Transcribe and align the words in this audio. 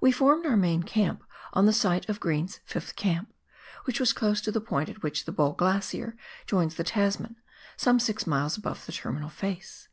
We 0.00 0.10
formed 0.10 0.46
our 0.46 0.56
main 0.56 0.84
camp 0.84 1.22
on 1.52 1.66
the 1.66 1.74
site 1.74 2.08
of 2.08 2.18
Green's" 2.18 2.60
fifth 2.64 2.96
camp," 2.96 3.34
which 3.84 4.00
was 4.00 4.14
close 4.14 4.40
to 4.40 4.50
the 4.50 4.58
point 4.58 4.88
at 4.88 5.02
which 5.02 5.26
the 5.26 5.32
Ball 5.32 5.52
Glacier 5.52 6.16
joins 6.46 6.76
the 6.76 6.84
Tasman, 6.84 7.36
some 7.76 8.00
six 8.00 8.26
miles 8.26 8.56
above 8.56 8.86
the 8.86 8.92
Terminal 8.92 9.28
face. 9.28 9.88